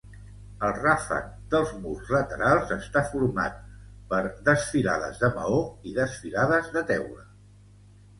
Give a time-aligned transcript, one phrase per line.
[0.67, 1.25] El ràfec
[1.55, 3.59] dels murs laterals està format
[4.13, 7.29] per desfilades de maó i desfilades de teula.